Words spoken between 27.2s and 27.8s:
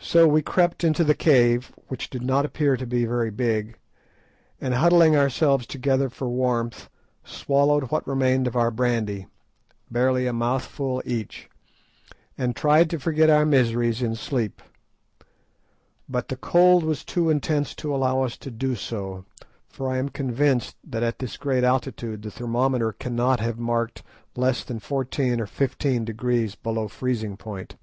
point.